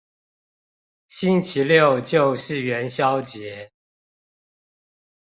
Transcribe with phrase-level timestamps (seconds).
[1.07, 3.69] 星期六就是元宵節